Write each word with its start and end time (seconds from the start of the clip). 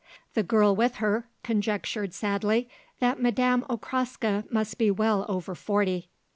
The 0.33 0.41
girl 0.41 0.75
with 0.75 0.95
her 0.95 1.27
conjectured 1.43 2.15
sadly 2.15 2.67
that 2.97 3.21
Madame 3.21 3.63
Okraska 3.69 4.45
must 4.49 4.79
be 4.79 4.89
well 4.89 5.27
over 5.29 5.53
forty. 5.53 6.09